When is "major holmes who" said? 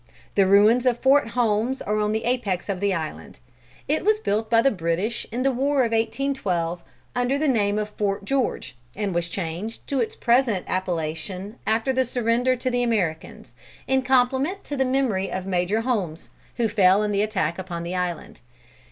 15.45-16.67